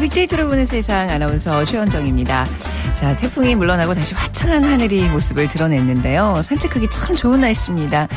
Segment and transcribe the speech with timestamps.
[0.00, 2.46] 빅데이터로 보는 세상 아나운서 최원정입니다.
[2.94, 6.40] 자, 태풍이 물러나고 다시 화창한 하늘이 모습을 드러냈는데요.
[6.42, 8.08] 산책하기 참 좋은 날씨입니다.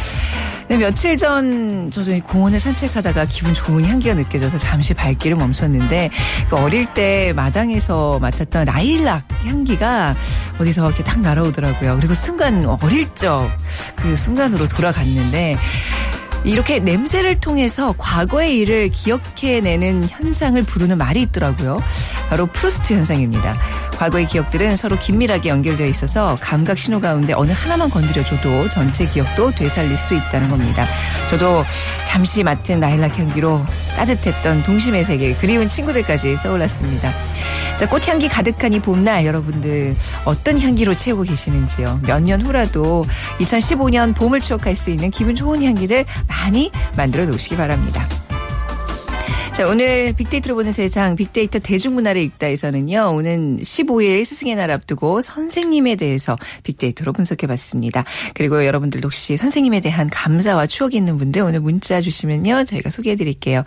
[0.68, 6.10] 네, 며칠 전 저도 공원을 산책하다가 기분 좋은 향기가 느껴져서 잠시 발길을 멈췄는데
[6.50, 10.16] 그 어릴 때 마당에서 맡았던 라일락 향기가
[10.60, 11.98] 어디서 이렇게 딱 날아오더라고요.
[11.98, 13.52] 그리고 순간 어릴 적
[13.96, 15.58] 그 순간으로 돌아갔는데
[16.44, 21.78] 이렇게 냄새를 통해서 과거의 일을 기억해내는 현상을 부르는 말이 있더라고요.
[22.30, 23.56] 바로 프루스트 현상입니다.
[23.98, 29.96] 과거의 기억들은 서로 긴밀하게 연결되어 있어서 감각 신호 가운데 어느 하나만 건드려줘도 전체 기억도 되살릴
[29.96, 30.88] 수 있다는 겁니다.
[31.30, 31.64] 저도
[32.08, 33.64] 잠시 맡은 라일락 향기로
[33.96, 37.14] 따뜻했던 동심의 세계, 그리운 친구들까지 떠올랐습니다.
[37.82, 42.02] 자, 꽃향기 가득한 이 봄날 여러분들 어떤 향기로 채우고 계시는지요.
[42.06, 43.04] 몇 년 후라도
[43.40, 48.06] 2015년 봄을 추억할 수 있는 기분 좋은 향기들 많이 만들어 놓으시기 바랍니다.
[49.54, 53.14] 자, 오늘 빅데이터로 보는 세상 빅데이터 대중문화를 읽다에서는요.
[53.14, 58.06] 오는 15일 스승의 날 앞두고 선생님에 대해서 빅데이터로 분석해 봤습니다.
[58.34, 62.64] 그리고 여러분들도 혹시 선생님에 대한 감사와 추억이 있는 분들 오늘 문자 주시면요.
[62.64, 63.62] 저희가 소개해 드릴게요.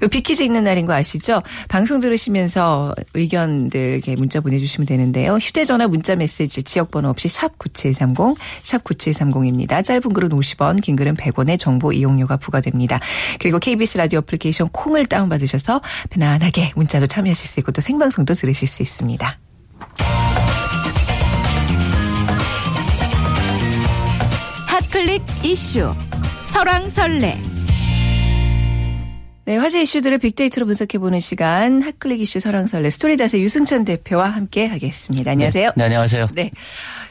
[0.00, 1.40] 그 빅퀴즈 읽는 날인 거 아시죠?
[1.68, 5.36] 방송 들으시면서 의견들 문자 보내주시면 되는데요.
[5.36, 9.84] 휴대전화 문자 메시지 지역번호 없이 샵 9730, 샵 9730입니다.
[9.84, 12.98] 짧은 글은 50원, 긴 글은 100원의 정보 이용료가 부과됩니다.
[13.38, 18.68] 그리고 KBS 라디오 애플리케이션 콩을 다운 받으셔서 편안하게 문자로 참여하실 수 있고 또 생방송도 들으실
[18.68, 19.38] 수 있습니다.
[24.66, 25.94] hot click 이슈
[26.48, 27.57] 설왕설래
[29.48, 35.30] 네, 화제 이슈들을 빅데이터로 분석해보는 시간 hot click 이슈 설왕설래 스토리닷 유승찬 대표와 함께 하겠습니다.
[35.30, 35.68] 안녕하세요.
[35.68, 36.28] 네, 네, 안녕하세요.
[36.34, 36.50] 네.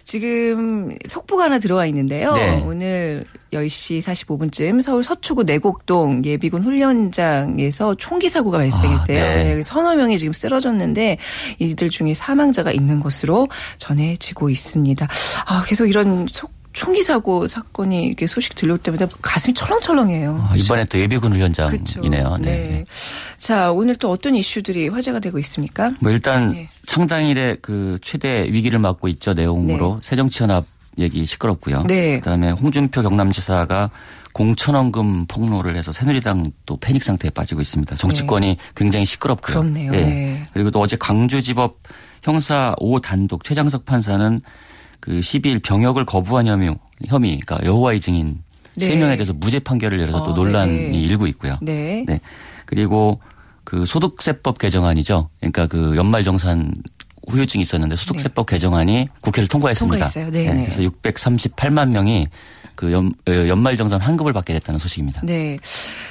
[0.06, 2.34] 지금 속보가 하나 들어와 있는데요.
[2.36, 2.62] 네.
[2.64, 9.24] 오늘 10시 45분쯤 서울 서초구 내곡동 예비군 훈련장에서 총기 사고가 발생했대요.
[9.24, 9.56] 아, 네.
[9.56, 11.18] 네, 서너 명이 지금 쓰러졌는데
[11.58, 13.48] 이들 중에 사망자가 있는 것으로
[13.80, 15.08] 전해지고 있습니다.
[15.48, 20.48] 아, 계속 이런 속 총기 사고 사건이 이렇게 소식 들려올 때마다 가슴이 철렁철렁해요.
[20.48, 21.34] 아, 이번에 또 예비군.
[21.34, 22.38] 훈련장이네요.
[22.40, 22.46] 네.
[22.46, 22.86] 네.
[23.40, 25.92] 자, 오늘 또 어떤 이슈들이 화제가 되고 있습니까?
[26.00, 26.70] 뭐 일단 네.
[26.86, 30.66] 창당일에 그 최대 위기를 맞고 있죠 내용으로 새정치연합
[31.00, 31.84] 얘기 시끄럽고요.
[31.88, 32.20] 네.
[32.20, 33.90] 그다음에 홍준표 경남지사가
[34.34, 37.96] 공천원금 폭로를 해서 새누리당 또 패닉 상태에 빠지고 있습니다.
[37.96, 39.62] 정치권이 굉장히 시끄럽고요.
[39.62, 39.92] 그렇네요.
[39.96, 40.02] 예.
[40.02, 40.46] 네.
[40.54, 41.80] 그리고 또 어제 강주지법
[42.22, 44.40] 형사 5 단독 최장석 판사는
[45.00, 46.76] 그 12일 병역을 거부한 혐의,
[47.06, 48.40] 혐의 그러니까 여호와의 증인
[48.76, 48.90] 네.
[48.90, 50.98] 3명에 대해서 무죄 판결을 내려서 또 어, 논란이 네네.
[50.98, 51.58] 일고 있고요.
[51.62, 52.04] 네.
[52.08, 52.20] 네.
[52.66, 53.20] 그리고
[53.64, 55.30] 그 소득세법 개정안이죠.
[55.40, 56.76] 그러니까 그 연말정산
[57.30, 59.94] 후유증이 있었는데 소득세법 개정안이 국회를 통과했습니다.
[59.94, 60.32] 통과했어요.
[60.32, 60.66] 네네.
[60.66, 62.28] 그래서 638만 명이
[62.78, 65.22] 그 연, 어, 연말정산 환급을 받게 됐다는 소식입니다.
[65.24, 65.58] 네.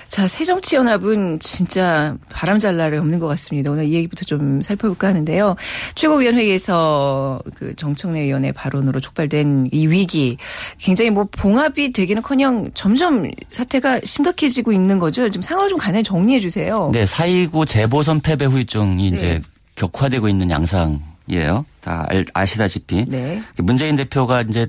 [0.09, 3.71] 자, 새정치연합은 진짜 바람 잘 날이 없는 것 같습니다.
[3.71, 5.55] 오늘 이 얘기부터 좀 살펴볼까 하는데요.
[5.95, 10.37] 최고위원회에서 그 정청래 의원의 발언으로 촉발된 이 위기
[10.79, 15.31] 굉장히 뭐 봉합이 되기는 커녕 점점 사태가 심각해지고 있는 거죠.
[15.31, 16.91] 좀 상황을 좀 간단히 정리해 주세요.
[16.93, 19.17] 네, 4.29 재보선 패배 후유증이 네.
[19.17, 19.41] 이제
[19.77, 21.65] 격화되고 있는 양상이에요.
[21.81, 23.05] 다 알- 아시다시피.
[23.07, 23.41] 네.
[23.59, 24.67] 문재인 대표가 이제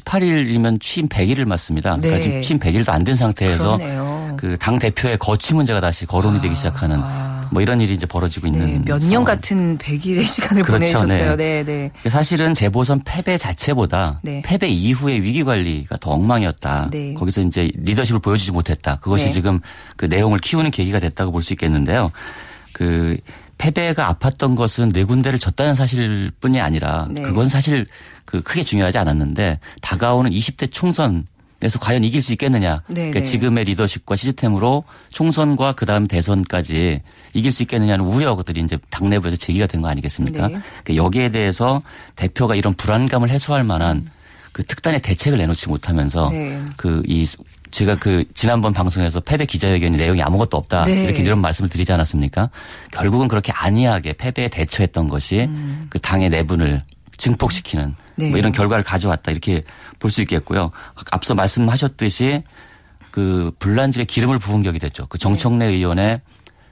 [0.00, 1.96] 18일이면 취임 100일을 맞습니다.
[1.96, 2.20] 그러니까 네.
[2.22, 4.36] 지금 취임 100일도 안 된 상태에서 그러네요.
[4.38, 7.48] 그당 대표의 거취 문제가 다시 거론이 되기 시작하는 아.
[7.50, 9.24] 뭐 이런 일이 이제 벌어지고 네, 있는 몇년 상황.
[9.24, 11.36] 같은 100일의 시간을 그렇죠, 보내셨어요.
[11.36, 11.90] 네, 네.
[12.02, 12.08] 네.
[12.10, 14.40] 사실은 재보선 패배 자체보다 네.
[14.44, 16.88] 패배 이후의 위기 관리가 더 엉망이었다.
[16.92, 17.12] 네.
[17.14, 18.96] 거기서 이제 리더십을 보여주지 못했다.
[19.02, 19.30] 그것이 네.
[19.32, 19.60] 지금
[19.96, 22.10] 그 내용을 키우는 계기가 됐다고 볼 수 있겠는데요.
[22.72, 23.18] 그
[23.58, 27.22] 패배가 아팠던 것은 네 군데를 졌다는 사실뿐이 아니라 네.
[27.22, 27.86] 그건 사실
[28.24, 32.82] 그 크게 중요하지 않았는데 다가오는 20대 총선에서 과연 이길 수 있겠느냐.
[32.88, 33.24] 네, 그러니까 네.
[33.24, 37.02] 지금의 리더십과 시스템으로 총선과 그다음 대선까지
[37.34, 40.48] 이길 수 있겠느냐는 우려들이 이제 당내부에서 제기가 된 거 아니겠습니까?
[40.48, 40.60] 네.
[40.84, 41.80] 그 여기에 대해서
[42.16, 44.08] 대표가 이런 불안감을 해소할 만한
[44.52, 46.60] 그 특단의 대책을 내놓지 못하면서 네.
[46.76, 47.26] 그이
[47.70, 51.04] 제가 그 지난번 방송에서 패배 기자회견 내용이 아무것도 없다 네.
[51.04, 52.50] 이렇게 이런 말씀을 드리지 않았습니까?
[52.90, 55.48] 결국은 그렇게 안이하게 패배에 대처했던 것이
[55.88, 56.82] 그 당의 내분을
[57.22, 57.94] 증폭시키는 음.
[58.16, 58.30] 네.
[58.30, 59.62] 뭐 이런 결과를 가져왔다 이렇게
[59.98, 60.72] 볼 수 있겠고요.
[61.10, 62.42] 앞서 말씀하셨듯이
[63.10, 65.06] 그 불난집에 기름을 부은 격이 됐죠.
[65.06, 66.20] 그 정청래 의원의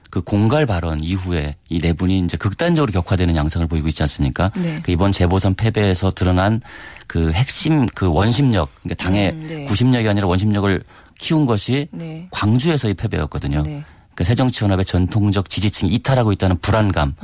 [0.09, 4.51] 그 공갈 발언 이후에 이 내분이 이제 극단적으로 격화되는 양상을 보이고 있지 않습니까?
[4.57, 4.79] 네.
[4.83, 6.61] 그 이번 재보선 패배에서 드러난
[7.07, 9.63] 그 핵심 그 원심력, 그러니까 당의 음, 네.
[9.63, 10.83] 구심력이 아니라 원심력을
[11.17, 12.27] 키운 것이 네.
[12.31, 13.63] 광주에서의 패배였거든요.
[13.63, 13.85] 네.
[14.13, 17.15] 그 새정치연합의 전통적 지지층이 이탈하고 있다는 불안감.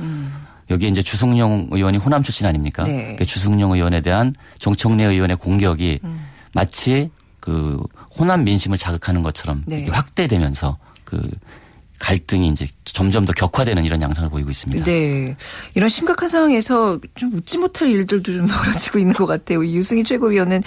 [0.70, 2.84] 여기에 이제 주승용 의원이 호남 출신 아닙니까?
[2.84, 2.88] 음.
[2.88, 3.16] 네.
[3.18, 6.26] 그 주승용 의원에 대한 정청래 의원의 공격이 음.
[6.54, 7.10] 마치
[7.40, 7.82] 그
[8.18, 9.88] 호남 민심을 자극하는 것처럼 네.
[9.88, 11.22] 확대되면서 그
[12.00, 14.84] 갈등이 이제 점점 더 격화되는 이런 양상을 보이고 있습니다.
[14.84, 15.36] 네.
[15.74, 19.66] 이런 심각한 상황에서 좀 웃지 못할 일들도 좀 벌어지고 있는 것 같아요.
[19.66, 20.64] 유승희 최고위원은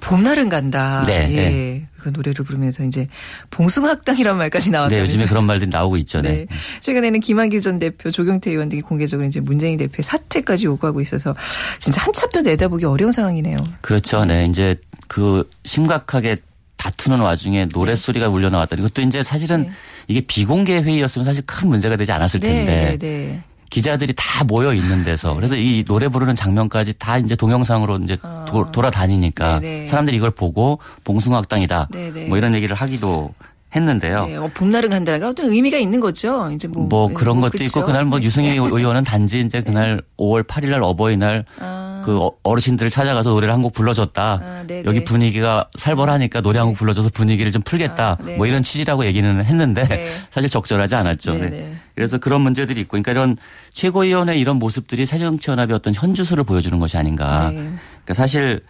[0.00, 1.02] 봄날은 간다.
[1.06, 1.48] 네, 예.
[1.48, 1.85] 네.
[1.98, 3.08] 그 노래를 부르면서 이제
[3.50, 5.04] 봉숭학당이라는 말까지 네, 나왔다면서요.
[5.06, 6.20] 요즘에 그런 말들이 나오고 있죠.
[6.20, 6.30] 네.
[6.30, 6.46] 네.
[6.80, 11.34] 최근에는 김한길 전 대표, 조경태 의원 등이 공개적으로 이제 문재인 대표의 사퇴까지 요구하고 있어서
[11.78, 13.58] 진짜 한참도 내다보기 어려운 상황이네요.
[13.80, 14.24] 그렇죠.
[14.24, 14.46] 네.
[14.46, 14.76] 이제
[15.08, 16.38] 그 심각하게
[16.76, 19.72] 다투는 와중에 노래 소리가 울려 나왔다니 그것도 이제 사실은 네.
[20.08, 23.42] 이게 비공개 회의였으면 사실 큰 문제가 되지 않았을 텐데 네, 네.
[23.70, 28.16] 기자들이 다 모여 있는 데서 그래서 이 노래 부르는 장면까지 다 이제 동영상으로 이제
[28.48, 29.60] 도- 돌아다니니까 아.
[29.60, 29.86] 네네.
[29.86, 32.26] 사람들이 이걸 보고 봉숭아학당이다 네네.
[32.26, 33.34] 뭐 이런 얘기를 하기도
[33.74, 34.24] 했는데요.
[34.26, 34.36] 네.
[34.36, 36.50] 어, 봄날은 간다가 어떤 의미가 있는 거죠.
[36.52, 37.64] 이제 뭐, 뭐 네, 그런 뭐 것도 그쵸?
[37.64, 38.24] 있고 그날 뭐 네.
[38.24, 41.85] 유승희 의원은 단지 이제 그날 5월 8일 날 어버이날 아.
[42.06, 44.40] 그 어- 어르신들을 찾아가서 노래를 한 곡 불러줬다.
[44.42, 44.64] 아.
[44.86, 48.18] 여기 분위기가 살벌하니까 노래 한 곡 불러줘서 분위기를 좀 풀겠다.
[48.20, 48.36] 아, 네.
[48.36, 50.16] 뭐 이런 취지라고 얘기는 했는데 네.
[50.30, 51.34] 사실 적절하지 않았죠.
[51.34, 51.74] 네.
[51.96, 53.36] 그래서 그런 문제들이 있고 그러니까 이런
[53.72, 57.50] 최고위원회 이런 모습들이 새정치연합의 어떤 현주소를 보여주는 것이 아닌가.
[57.50, 57.56] 네.
[57.58, 58.62] 그러니까 사실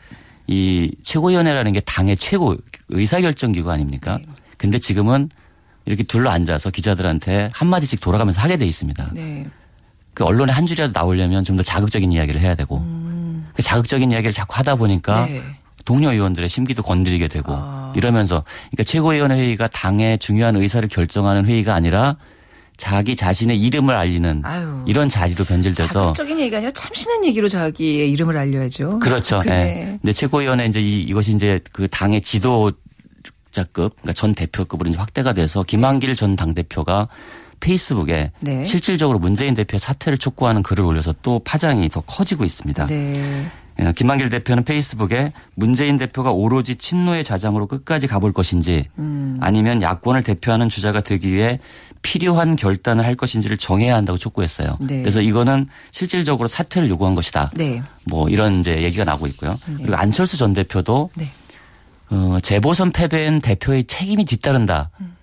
[0.46, 2.56] 이 최고위원회라는 게 당의 최고
[2.88, 4.16] 의사결정 기구 아닙니까?
[4.18, 4.26] 네.
[4.56, 5.28] 근데 지금은
[5.84, 9.10] 이렇게 둘러 앉아서 기자들한테 한 마디씩 돌아가면서 하게 돼 있습니다.
[9.12, 9.46] 네.
[10.14, 12.78] 그 언론에 한 줄이라도 나오려면 좀 더 자극적인 이야기를 해야 되고
[13.56, 15.32] 그 자극적인 이야기를 자꾸 하다 보니까 음.
[15.32, 15.42] 네.
[15.84, 17.92] 동료 의원들의 심기도 건드리게 되고 아.
[17.96, 22.16] 이러면서 그러니까 최고위원회 회의가 당의 중요한 의사를 결정하는 회의가 아니라
[22.76, 24.82] 자기 자신의 이름을 알리는 아유.
[24.86, 28.98] 이런 자리로 변질돼서 자극적인 얘기가 아니라 참신한 얘기로 자기의 이름을 알려야죠.
[28.98, 29.40] 그렇죠.
[29.40, 29.54] 그래.
[29.54, 29.98] 예.
[30.02, 32.74] 근데 최고위원회 이제 이, 이것이 이제 그 당의 지도자급,
[33.74, 37.08] 그러니까 전 대표급으로 이제 확대가 돼서 김한길 전 당 대표가
[37.66, 38.64] 페이스북에 네.
[38.64, 42.86] 실질적으로 문재인 대표의 사퇴를 촉구하는 글을 올려서 또 파장이 더 커지고 있습니다.
[42.86, 43.50] 네.
[43.80, 49.36] 예, 김한길 대표는 페이스북에 문재인 대표가 오로지 친노의 자장으로 끝까지 가볼 것인지 음.
[49.40, 51.58] 아니면 야권을 대표하는 주자가 되기 위해
[52.02, 54.78] 필요한 결단을 할 것인지를 정해야 한다고 촉구했어요.
[54.80, 55.00] 네.
[55.00, 57.50] 그래서 이거는 실질적으로 사퇴를 요구한 것이다.
[57.54, 57.82] 네.
[58.04, 59.58] 뭐 이런 이제 얘기가 나오고 있고요.
[59.76, 61.28] 그리고 안철수 전 대표도 네.
[62.10, 64.90] 어, 재보선 패배엔 대표의 책임이 뒤따른다.
[65.00, 65.15] 음.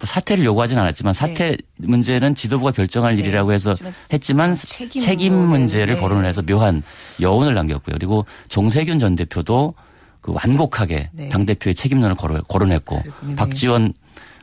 [0.00, 3.20] 뭐 사퇴를 요구하진 않았지만 사퇴 문제는 지도부가 결정할 네.
[3.22, 3.74] 일이라고 해서
[4.12, 6.00] 했지만 책임 책임, 문제를 네.
[6.00, 6.82] 거론을 해서 묘한
[7.20, 7.94] 여운을 남겼고요.
[7.98, 9.74] 그리고 정세균 전 대표도
[10.22, 11.28] 그 완곡하게 네.
[11.28, 13.02] 당 대표의 책임론을 거론- 거론했고.
[13.36, 13.92] 박지원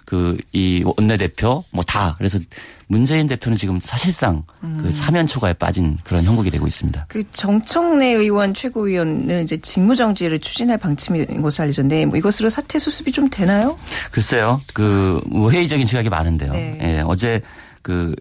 [0.08, 2.40] 그 이 원내대표 뭐 다 그래서
[2.88, 4.78] 문재인 대표는 지금 사실상 음.
[4.82, 7.06] 그 사면 초과에 빠진 그런 형국이 되고 있습니다.
[7.10, 13.30] 그 정청래 의원 최고위원은 이제 직무정지를 추진할 방침인 것으로 알려졌는데 뭐 이것으로 사퇴 수습이 좀
[13.30, 13.78] 되나요?
[14.12, 14.62] 글쎄요.
[14.74, 16.54] 그 뭐 회의적인 시각이 많은데요.
[16.54, 16.78] 네.
[16.82, 17.42] 예, 어제
[17.82, 18.16] 그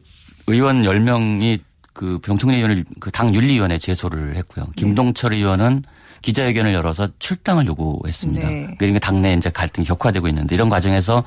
[0.49, 1.61] 의원 10명이
[1.93, 4.67] 그 병청래 의원을 그 당 윤리위원회에 제소를 했고요.
[4.75, 5.85] 김동철 의원은
[6.27, 8.49] 기자회견을 열어서 출당을 요구했습니다.
[8.49, 8.75] 네.
[8.79, 11.23] 그러니까 당내 이제 갈등이 격화되고 있는데 이런 과정에서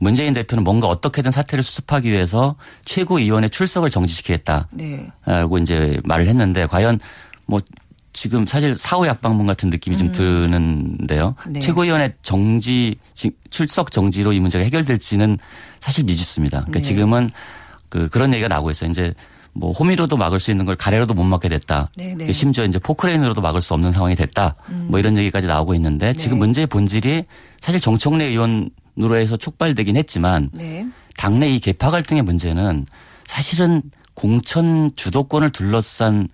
[0.00, 4.66] 문재인 대표는 뭔가 어떻게든 사태를 수습하기 위해서 최고위원회 출석을 정지시키겠다.
[4.72, 5.06] 네.
[5.24, 6.98] 라고 이제 말을 했는데 과연
[7.46, 7.60] 뭐
[8.12, 11.36] 지금 사실 사후 약방문 같은 느낌이 좀 드는데요.
[11.46, 11.52] 음.
[11.52, 11.60] 네.
[11.60, 15.38] 최고위원회 정지 지- 출석 정지로 이 문제가 해결될지는
[15.78, 16.58] 사실 미지수입니다.
[16.62, 16.82] 그러니까 네.
[16.82, 17.30] 지금은
[17.88, 18.90] 그 그런 얘기가 나오고 있어요.
[18.90, 19.14] 이제
[19.52, 21.90] 뭐 호미로도 막을 수 있는 걸 가래로도 못 막게 됐다.
[21.96, 22.30] 네, 네.
[22.32, 24.56] 심지어 이제 포크레인으로도 막을 수 없는 상황이 됐다.
[24.86, 26.40] 뭐 이런 얘기까지 나오고 있는데 지금 네.
[26.40, 27.24] 문제의 본질이
[27.60, 30.86] 사실 정청래 의원으로 해서 촉발되긴 했지만 네.
[31.16, 32.86] 당내 이 개파 갈등의 문제는
[33.26, 33.82] 사실은
[34.14, 36.28] 공천 주도권을 둘러싼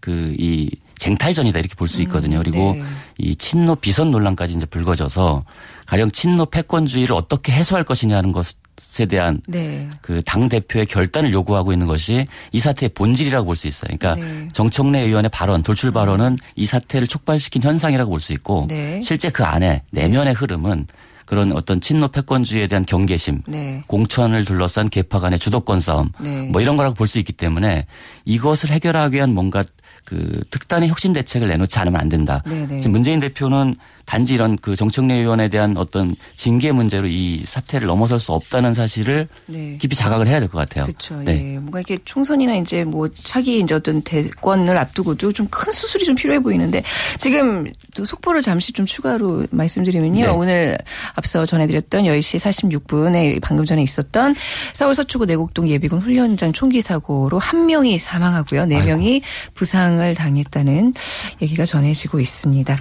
[0.00, 0.70] 그 이
[1.02, 2.38] 쟁탈전이다 이렇게 볼 수 있거든요.
[2.38, 2.82] 그리고 네.
[3.18, 5.44] 이 친노 비선 논란까지 이제 불거져서
[5.86, 8.54] 가령 친노 패권주의를 어떻게 해소할 것이냐는 것
[9.00, 9.88] 에 대한 네.
[10.02, 13.96] 그당 대표의 결단을 요구하고 있는 것이 이 사태의 본질이라고 볼 수 있어요.
[13.96, 14.48] 그러니까 네.
[14.52, 19.00] 정청래 의원의 발언, 돌출 발언은 이 사태를 촉발시킨 현상이라고 볼 수 있고 네.
[19.02, 20.86] 실제 그 안에 내면의 흐름은
[21.24, 23.80] 그런 어떤 친노 패권주의에 대한 경계심, 네.
[23.86, 26.48] 공천을 둘러싼 개파 간의 주도권 싸움, 네.
[26.50, 27.86] 뭐 이런 거라고 볼 수 있기 때문에
[28.26, 29.64] 이것을 해결하기 위한 뭔가
[30.04, 32.42] 그 특단의 혁신 대책을 내놓지 않으면 안 된다.
[32.46, 32.78] 네네.
[32.78, 38.18] 지금 문재인 대표는 단지 이런 그 정청래 의원에 대한 어떤 징계 문제로 이 사태를 넘어설
[38.18, 39.78] 수 없다는 사실을 네.
[39.80, 40.86] 깊이 자각을 해야 될 것 같아요.
[40.86, 41.16] 그렇죠.
[41.20, 41.54] 네.
[41.54, 41.58] 예.
[41.58, 46.40] 뭔가 이렇게 총선이나 이제 뭐 차기 이제 어떤 대권을 앞두고도 좀 큰 수술이 좀 필요해
[46.40, 46.82] 보이는데
[47.18, 50.24] 지금 또 속보를 잠시 좀 추가로 말씀드리면요.
[50.24, 50.28] 네.
[50.30, 50.78] 오늘
[51.14, 52.38] 앞서 전해드렸던 10시
[52.80, 54.34] 46분에 방금 전에 있었던
[54.72, 58.66] 서울 서초구 내곡동 예비군 훈련장 총기 사고로 한 명이 사망하고요.
[58.66, 59.22] 네 명이
[59.54, 60.94] 부상 을 당했다는
[61.42, 62.76] 얘기가 전해지고 있습니다.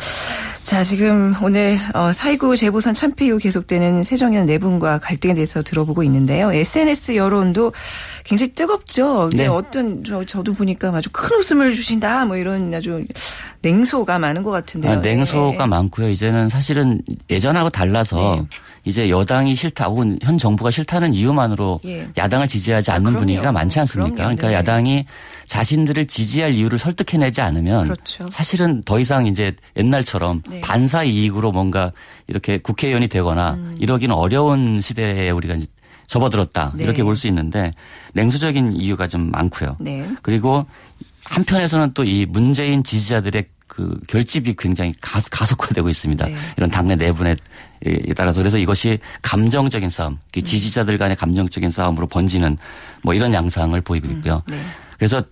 [0.63, 6.53] 자, 지금 오늘 어, 4.29 재보선 참패 이후 계속되는 새정연 내분과 갈등에 대해서 들어보고 있는데요.
[6.53, 7.73] SNS 여론도
[8.23, 9.31] 굉장히 뜨겁죠.
[9.33, 9.47] 네.
[9.47, 13.03] 어떤 저, 저도 보니까 아주 큰 웃음을 주신다 뭐 이런 아주
[13.61, 14.93] 냉소가 많은 것 같은데요.
[14.93, 15.65] 아, 냉소가 네.
[15.67, 16.09] 많고요.
[16.09, 18.57] 이제는 사실은 예전하고 달라서 네.
[18.85, 22.07] 이제 여당이 싫다 혹은 현 정부가 싫다는 이유만으로 예.
[22.17, 23.19] 야당을 지지하지 아, 않는 그럼요.
[23.19, 24.15] 분위기가 많지 않습니까?
[24.15, 24.35] 그럼요.
[24.35, 24.53] 그러니까 네.
[24.55, 25.05] 야당이
[25.45, 28.27] 자신들을 지지할 이유를 설득해내지 않으면 그렇죠.
[28.31, 30.61] 사실은 더 이상 이제 옛날처럼 네.
[30.61, 31.91] 반사 이익으로 뭔가
[32.27, 35.67] 이렇게 국회의원이 되거나 이러기는 어려운 시대에 우리가 이제
[36.07, 36.77] 접어들었다 음.
[36.77, 36.83] 네.
[36.85, 37.71] 이렇게 볼 수 있는데
[38.15, 39.77] 냉수적인 이유가 좀 많고요.
[39.79, 40.09] 네.
[40.23, 40.65] 그리고
[41.25, 46.25] 한편에서는 또 이 문재인 지지자들의 그 결집이 굉장히 가, 가속화되고 있습니다.
[46.25, 46.35] 네.
[46.57, 47.35] 이런 당내 내분에
[48.15, 50.17] 따라서 그래서 이것이 감정적인 싸움, 음.
[50.33, 52.57] 그 지지자들 간의 감정적인 싸움으로 번지는
[53.01, 54.43] 뭐 이런 양상을 보이고 있고요.
[54.47, 54.59] 네.
[54.97, 55.23] 그래서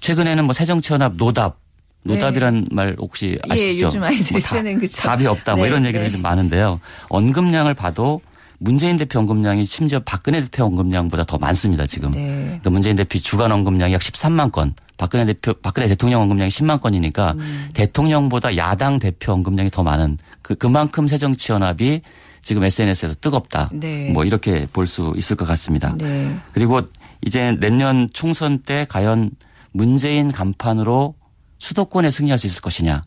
[0.00, 1.58] 최근에는 뭐 새정치연합 노답
[2.04, 3.86] 노답이란 말 혹시 예, 아시죠?
[3.86, 5.02] 요즘 아이들이 뭐 다- 쓰는 그쵸.
[5.02, 6.10] 답이 없다 뭐 네, 이런 얘기들이 네.
[6.10, 6.80] 좀 많은데요.
[7.08, 8.20] 언급량을 봐도
[8.58, 12.12] 문재인 대표 언급량이 심지어 박근혜 대표 언급량보다 더 많습니다 지금.
[12.12, 12.44] 네.
[12.44, 17.32] 그러니까 문재인 대표 주간 언급량이 약 13만 건, 박근혜 대표, 박근혜 대통령 언급량이 10만 건이니까
[17.38, 17.70] 음.
[17.72, 22.02] 대통령보다 야당 대표 언급량이 더 많은 그 그만큼 새정치연합이
[22.42, 23.70] 지금 SNS에서 뜨겁다.
[23.72, 24.10] 네.
[24.10, 25.94] 뭐 이렇게 볼 수 있을 것 같습니다.
[25.98, 26.36] 네.
[26.52, 26.80] 그리고
[27.24, 29.30] 이제 내년 총선 때 과연
[29.72, 31.14] 문재인 간판으로
[31.58, 33.02] 수도권에 승리할 수 있을 것이냐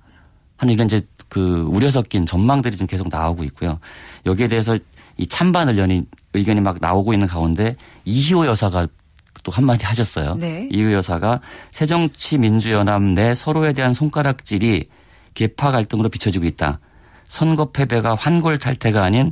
[0.57, 3.79] 하는 이런 이제 그 우려 섞인 전망들이 지금 계속 나오고 있고요.
[4.25, 4.77] 여기에 대해서
[5.17, 8.87] 이 찬반 의견이 의견이 막 나오고 있는 가운데 이희호 여사가
[9.43, 10.35] 또 한마디 하셨어요.
[10.35, 10.67] 네.
[10.71, 14.89] 이희호 여사가 새정치민주연합 내 서로에 대한 손가락질이
[15.33, 16.79] 계파 갈등으로 비춰지고 있다.
[17.25, 19.31] 선거 패배가 환골 탈태가 아닌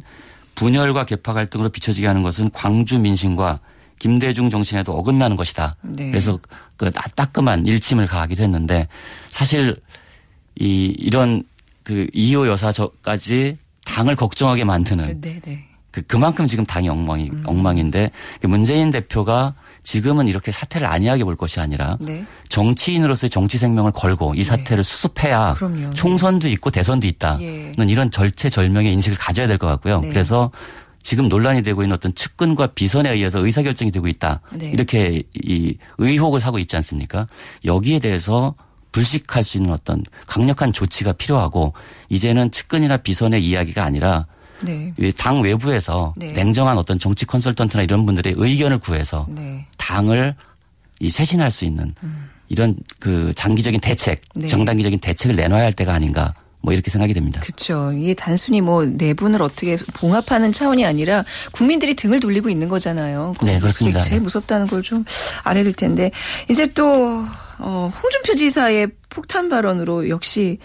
[0.55, 3.59] 분열과 계파 갈등으로 비춰지게 하는 것은 광주 민심과
[3.99, 5.75] 김대중 정신에도 어긋나는 것이다.
[5.81, 6.09] 네.
[6.09, 6.39] 그래서
[6.77, 8.87] 그 따끔한 일침을 가하기도 했는데
[9.29, 9.75] 사실
[10.55, 11.43] 이 이런
[11.83, 15.65] 그 이호 여사까지 당을 걱정하게 만드는 네, 네.
[15.91, 17.43] 그 그만큼 지금 당이 엉망이 음.
[17.45, 18.11] 엉망인데
[18.41, 22.25] 그 문재인 대표가 지금은 이렇게 사태를 안이하게 볼 것이 아니라 네.
[22.49, 25.93] 정치인으로서의 정치 생명을 걸고 이 사태를 수습해야 그럼요.
[25.93, 27.73] 총선도 있고 대선도 있다는 예.
[27.87, 30.01] 이런 절체절명의 인식을 가져야 될 것 같고요.
[30.01, 30.09] 네.
[30.09, 30.51] 그래서
[31.01, 34.41] 지금 논란이 되고 있는 어떤 측근과 비선에 의해서 의사결정이 되고 있다.
[34.53, 34.69] 네.
[34.69, 37.27] 이렇게 이 의혹을 사고 있지 않습니까?
[37.65, 38.55] 여기에 대해서
[38.91, 41.73] 불식할 수 있는 어떤 강력한 조치가 필요하고
[42.09, 44.25] 이제는 측근이나 비선의 이야기가 아니라
[44.61, 44.93] 네.
[44.97, 46.31] 이당 외부에서 네.
[46.33, 49.65] 냉정한 어떤 정치 컨설턴트나 이런 분들의 의견을 구해서 네.
[49.77, 50.35] 당을
[50.99, 51.93] 이 쇄신할 수 있는
[52.49, 54.47] 이런 그 장기적인 대책, 네.
[54.47, 57.39] 정단기적인 대책을 내놔야 할 때가 아닌가 뭐 이렇게 생각이 됩니다.
[57.39, 57.93] 그렇죠.
[57.93, 61.23] 이게 단순히 뭐 내분을 어떻게 봉합하는 차원이 아니라
[61.53, 63.33] 국민들이 등을 돌리고 있는 거잖아요.
[63.41, 64.01] 네, 그렇습니다.
[64.01, 65.05] 제일 무섭다는 걸 좀
[65.43, 66.11] 알아야 될 텐데
[66.49, 67.23] 이제 또
[67.59, 70.57] 어, 홍준표 지사의 폭탄 발언으로 역시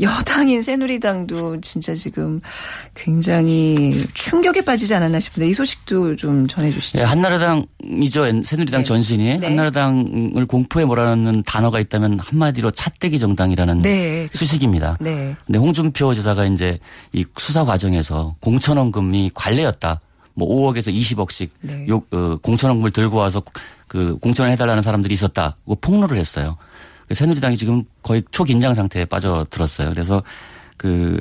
[0.00, 2.40] 여당인 새누리당도 진짜 지금
[2.94, 6.98] 굉장히 충격에 빠지지 않았나 싶은데 이 소식도 좀 전해주시죠.
[6.98, 8.44] 네, 한나라당이죠.
[8.44, 8.84] 새누리당 네.
[8.84, 9.46] 전신이 네.
[9.46, 14.28] 한나라당을 공포에 몰아넣는 단어가 있다면 한마디로 차떼기 정당이라는 네.
[14.32, 14.98] 수식입니다.
[15.00, 15.36] 네.
[15.46, 16.78] 근데 홍준표 지사가 이제
[17.12, 20.00] 이 수사 과정에서 공천원금이 관례였다.
[20.34, 21.86] 뭐 5억에서 20억씩 네.
[21.88, 23.42] 요 어, 공천원금을 들고 와서
[23.86, 25.56] 그 공천을 해달라는 사람들이 있었다.
[25.66, 26.56] 고 폭로를 했어요.
[27.06, 29.90] 그래서 새누리당이 지금 거의 초긴장 상태에 빠져들었어요.
[29.90, 30.22] 그래서
[30.76, 31.20] 그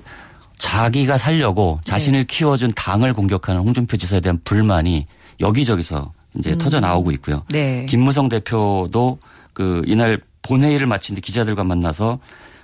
[0.58, 1.92] 자기가 살려고 네.
[1.92, 5.08] 자신을 키워준 당을 공격하는 홍준표 지사에 대한 불만이
[5.40, 7.38] 여기저기서 이제 터져 나오고 있고요.
[7.38, 7.44] 음.
[7.52, 7.86] 네.
[7.90, 9.20] 김무성 대표도
[9.54, 12.20] 그 이날 본회의를 마친 뒤 기자들과 만나서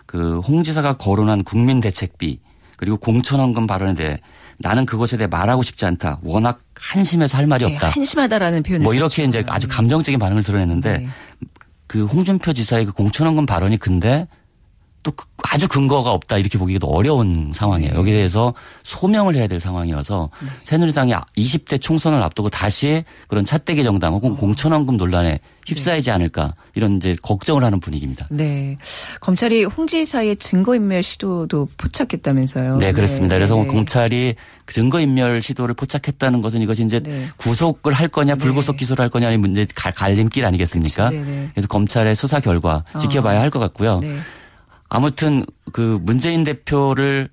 [0.05, 2.39] 그 홍 지사가 거론한 국민 대책비
[2.77, 4.19] 그리고 공천원금 발언에 대해
[4.59, 6.19] 나는 그것에 대해 말하고 싶지 않다.
[6.23, 7.89] 워낙 한심해서 할 말이 네, 없다.
[7.89, 9.27] 한심하다라는 표현을 뭐 이렇게 썼죠.
[9.39, 11.07] 이제 아주 감정적인 반응을 드러냈는데 네.
[11.87, 14.27] 그 홍준표 지사의 그 공천원금 발언이 근데
[15.07, 17.93] 또 그- 아주 근거가 없다 이렇게 보기도 어려운 상황이에요.
[17.93, 17.97] 네.
[17.97, 20.29] 여기에 대해서 소명을 해야 될 상황이어서
[20.65, 24.35] 새누리당이 20대 총선을 앞두고 다시 그런 차떼기 정당 혹은 어.
[24.35, 28.27] 공천원금 논란에 휩싸이지 않을까 이런 이제 걱정을 하는 분위기입니다.
[28.29, 28.77] 네.
[29.21, 32.77] 검찰이 홍 지사의 증거인멸 시도도 포착했다면서요.
[32.77, 33.35] 네, 그렇습니다.
[33.35, 33.39] 네.
[33.39, 33.67] 그래서 네.
[33.67, 34.35] 검찰이
[34.65, 37.27] 그 증거인멸 시도를 포착했다는 것은 이것이 이제 네.
[37.37, 41.09] 구속을 할 거냐 불구속 기소를 할 거냐 이 문제 갈- 갈림길 아니겠습니까?
[41.09, 41.49] 네네.
[41.53, 44.01] 그래서 검찰의 수사 결과 지켜봐야 할 것 같고요.
[44.89, 44.97] 네.
[44.97, 47.29] 아무튼 그 문재인 대표를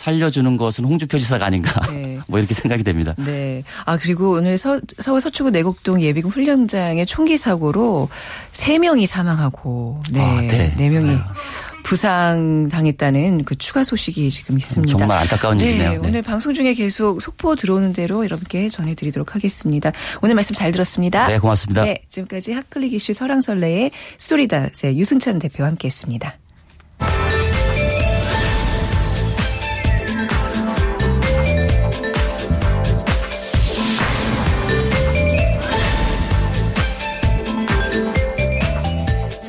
[0.00, 2.18] 살려주는 것은 홍준표 지사가 아닌가 네.
[2.26, 3.14] 뭐 이렇게 생각이 됩니다.
[3.18, 3.62] 네.
[3.84, 8.08] 아, 그리고 오늘 서, 서울 서초구 내곡동 예비군 훈련장의 총기 사고로
[8.52, 10.20] 세명이 사망하고, 네.
[10.20, 10.74] 아, 네.
[10.78, 11.18] 네명이
[11.82, 14.90] 부상당했다는 그 추가 소식이 지금 있습니다.
[14.90, 15.90] 정말 안타까운 네, 일이네요.
[15.90, 16.08] 네.
[16.08, 19.92] 오늘 방송 중에 계속 속보 들어오는 대로 여러분께 전해드리도록 하겠습니다.
[20.22, 21.26] 오늘 말씀 잘 들었습니다.
[21.26, 21.84] 네, 고맙습니다.
[21.84, 26.39] 네, 지금까지 핫클릭 이슈 설왕설래의 스토리다의 유승찬 대표와 함께했습니다.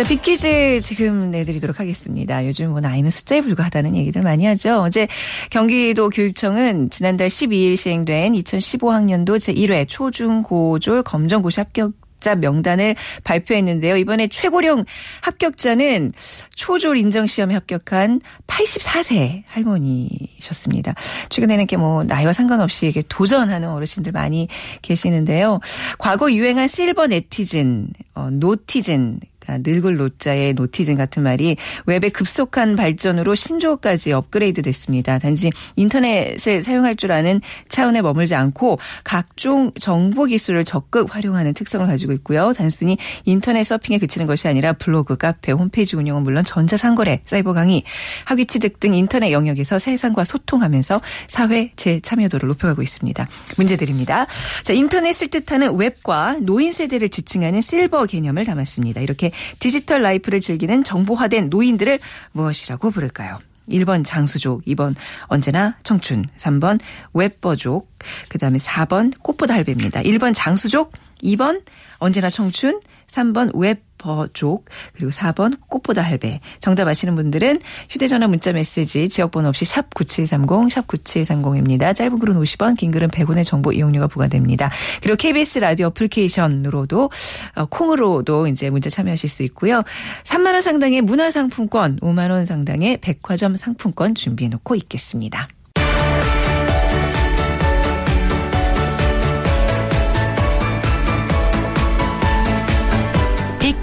[0.02, 2.44] 자, 자, 빅퀴즈 지금 내드리도록 하겠습니다.
[2.48, 4.82] 요즘 뭐 나이는 숫자에 불과하다는 얘기들 많이 하죠.
[4.82, 5.08] 어제
[5.52, 13.98] 경기도 교육청은 지난달 12일 시행된 2015학년도 제1회 초중고졸 검정고시 합격 합격 자 명단을 발표했는데요.
[13.98, 14.86] 이번에 최고령
[15.22, 16.14] 합격자는
[16.56, 20.94] 초졸 인정 시험에 합격한 84세 할머니셨습니다.
[21.30, 24.48] 최근에는 이렇게 뭐 나이와 상관없이 이게 도전하는 어르신들 많이
[24.84, 25.60] 계시는데요.
[25.98, 33.36] 과거 유행한 실버 네티즌, 어, 노티즌 그러니까 늙을 노자의 노티즌 같은 말이 웹의 급속한 발전으로
[33.36, 35.20] 신조어까지 업그레이드 됐습니다.
[35.20, 42.14] 단지 인터넷을 사용할 줄 아는 차원에 머물지 않고 각종 정보 기술을 적극 활용하는 특성을 가지고
[42.14, 42.54] 있고요.
[42.56, 47.84] 단순히 인터넷 서핑에 그치는 것이 아니라 블로그, 카페, 홈페이지 운영은 물론 전자상거래, 사이버 강의,
[48.26, 53.28] 학위 취득 등 인터넷 영역에서 세상과 소통하면서 사회 재참여도를 높여가고 있습니다.
[53.58, 54.28] 문제 드립니다.
[54.64, 59.02] 자, 인터넷을 뜻하는 웹과 노인 세대를 지칭하는 실버 개념을 담았습니다.
[59.02, 62.00] 이렇게 digital life를 즐기는 정보화된 노인들을
[62.32, 63.40] 무엇이라고 부를까요?
[63.70, 66.80] 1번 장수족, 2번 언제나 청춘, 3번
[67.14, 67.90] 웹버족,
[68.28, 70.02] 그 다음에 4번 꽃보다 할배입니다.
[70.02, 70.94] 1번 장수족,
[71.24, 71.64] 2번
[71.98, 76.40] 언제나 청춘, 3번 웹버족 그리고 4번 꽃보다 할배.
[76.60, 81.96] 정답 아시는 분들은 휴대전화 문자 메시지 지역번호 없이 샵 9730, 샵 9730입니다.
[81.96, 84.72] 짧은 글은 50원, 긴 글은 100원의 정보 이용료가 부과됩니다.
[85.02, 87.12] 그리고 KBS 라디오 어플리케이션으로도
[87.56, 89.84] 어, 콩으로도 이제 문자 참여하실 수 있고요.
[90.24, 95.48] 3만 원 상당의 문화상품권, 5만 원 상당의 백화점 상품권 준비해 놓고 있겠습니다.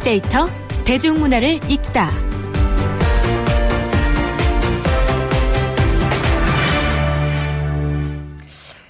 [0.09, 0.47] 빅데이터
[0.87, 2.11] 대중문화를 읽다.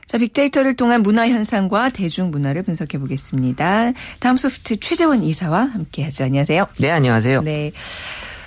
[0.07, 3.93] 자, 빅데이터를 통한 문화 현상과 대중 문화를 분석해 보겠습니다.
[4.21, 6.23] 다음 소프트 최재원 이사와 함께 하죠.
[6.23, 6.67] 안녕하세요.
[6.79, 7.43] 네, 안녕하세요.
[7.43, 7.73] 네.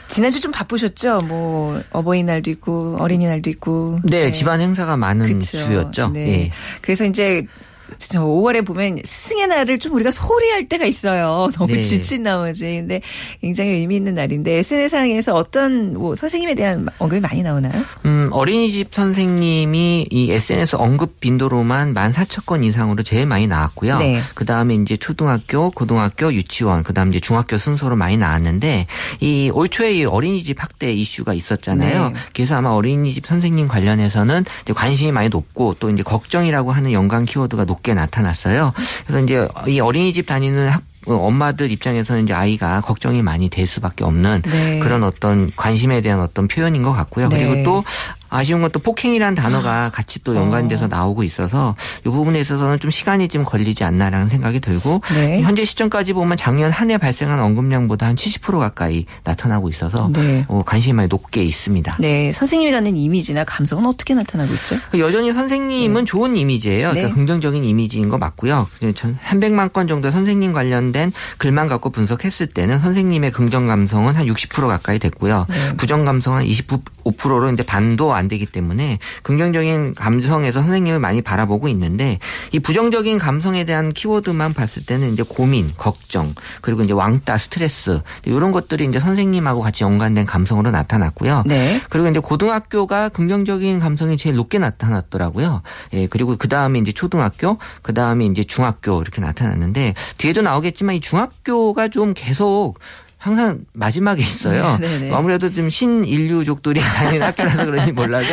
[0.07, 1.23] 지난주 좀 바쁘셨죠?
[1.27, 3.99] 뭐 어버이날도 있고 어린이날도 있고.
[4.05, 5.57] 네, 집안 행사가 많은 그쵸.
[5.57, 6.11] 주였죠.
[6.13, 6.29] 네.
[6.29, 6.51] 예.
[6.81, 11.49] 그래서 이제 저 5월에 보면 스승의 날을 좀 우리가 소리할 때가 있어요.
[11.55, 11.81] 너무 네.
[11.83, 12.63] 지친 나머지.
[12.63, 13.01] 근데
[13.41, 17.73] 굉장히 의미 있는 날인데 SNS상에서 어떤 뭐 선생님에 대한 언급이 많이 나오나요?
[18.05, 23.97] 음, 어린이집 선생님이 이 SNS 언급 빈도로만 14,000건 이상으로 제일 많이 나왔고요.
[23.99, 24.21] 네.
[24.33, 28.87] 그 다음에 이제 초등학교, 고등학교, 유치원, 그 다음 이제 중학교 순서로 많이 나왔는데
[29.19, 32.09] 이 올 초에 이 어린이집 학대 이슈가 있었잖아요.
[32.09, 32.13] 네.
[32.33, 37.93] 그래서 아마 어린이집 선생님 관련해서는 관심이 많이 높고 또 이제 걱정이라고 하는 연관 키워드가 높게
[37.93, 38.73] 나타났어요.
[39.05, 44.03] 그래서 이제 이 어린이집 다니는 학 어, 엄마들 입장에서는 이제 아이가 걱정이 많이 될 수밖에
[44.03, 44.79] 없는 네.
[44.79, 47.27] 그런 어떤 관심에 대한 어떤 표현인 것 같고요.
[47.29, 47.47] 네.
[47.47, 47.83] 그리고 또
[48.31, 50.87] 아쉬운 건 또 폭행이라는 단어가 같이 또 연관돼서 어.
[50.87, 55.41] 나오고 있어서 이 부분에 있어서는 좀 시간이 좀 걸리지 않나라는 생각이 들고 네.
[55.41, 60.45] 현재 시점까지 보면 작년 한 해 발생한 언급량보다 한 70% 가까이 나타나고 있어서 네.
[60.47, 61.97] 어, 관심이 많이 높게 있습니다.
[61.99, 62.31] 네.
[62.31, 64.77] 선생님이 갖는 이미지나 감성은 어떻게 나타나고 있죠?
[64.89, 66.89] 그 여전히 선생님은 좋은 이미지예요.
[66.91, 67.13] 그러니까 네.
[67.13, 68.67] 긍정적인 이미지인 거 맞고요.
[68.95, 74.67] 전 300만 건 정도 선생님 관련된 글만 갖고 분석했을 때는 선생님의 긍정 감성은 한 60%
[74.67, 75.45] 가까이 됐고요.
[75.49, 75.77] 네.
[75.77, 82.19] 부정 감성은 한 25%로 이제 반도 안 되기 때문에 긍정적인 감성에서 선생님을 많이 바라보고 있는데
[82.51, 88.51] 이 부정적인 감성에 대한 키워드만 봤을 때는 이제 고민, 걱정, 그리고 이제 왕따, 스트레스 이런
[88.51, 91.43] 것들이 이제 선생님하고 같이 연관된 감성으로 나타났고요.
[91.45, 91.81] 네.
[91.89, 95.61] 그리고 이제 고등학교가 긍정적인 감성이 제일 높게 나타났더라고요.
[95.93, 100.99] 예, 그리고 그 다음에 이제 초등학교, 그 다음에 이제 중학교 이렇게 나타났는데 뒤에도 나오겠지만 이
[100.99, 102.79] 중학교가 좀 계속
[103.21, 104.79] 항상 마지막에 있어요.
[104.81, 105.11] 네, 네, 네.
[105.13, 108.25] 아무래도 좀 신인류족들이 다니는 학교라서 그런지 몰라도